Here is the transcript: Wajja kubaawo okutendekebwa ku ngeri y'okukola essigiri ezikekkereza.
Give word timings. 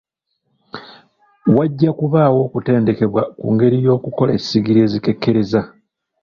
Wajja 1.55 1.89
kubaawo 1.99 2.39
okutendekebwa 2.47 3.21
ku 3.39 3.45
ngeri 3.53 3.77
y'okukola 3.85 4.31
essigiri 4.39 4.79
ezikekkereza. 4.85 5.61